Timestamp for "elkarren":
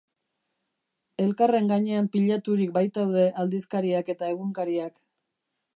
1.25-1.69